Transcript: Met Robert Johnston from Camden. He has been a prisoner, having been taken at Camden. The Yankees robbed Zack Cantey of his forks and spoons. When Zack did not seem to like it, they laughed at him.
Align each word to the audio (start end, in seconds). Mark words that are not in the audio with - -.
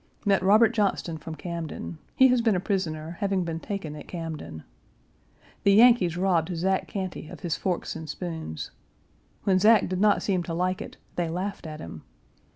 Met 0.25 0.41
Robert 0.41 0.69
Johnston 0.69 1.19
from 1.19 1.35
Camden. 1.35 1.99
He 2.15 2.29
has 2.29 2.41
been 2.41 2.55
a 2.55 2.59
prisoner, 2.59 3.17
having 3.19 3.43
been 3.43 3.59
taken 3.59 3.95
at 3.95 4.07
Camden. 4.07 4.63
The 5.61 5.73
Yankees 5.73 6.17
robbed 6.17 6.57
Zack 6.57 6.87
Cantey 6.87 7.27
of 7.29 7.41
his 7.41 7.55
forks 7.55 7.95
and 7.95 8.09
spoons. 8.09 8.71
When 9.43 9.59
Zack 9.59 9.87
did 9.87 10.01
not 10.01 10.23
seem 10.23 10.41
to 10.41 10.55
like 10.55 10.81
it, 10.81 10.97
they 11.17 11.29
laughed 11.29 11.67
at 11.67 11.79
him. 11.79 12.01